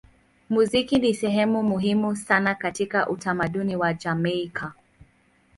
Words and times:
Muziki 0.49 0.99
ni 0.99 1.13
sehemu 1.13 1.63
muhimu 1.63 2.15
sana 2.15 2.55
katika 2.55 3.09
utamaduni 3.09 3.75
wa 3.75 3.93
Jamaika. 3.93 4.73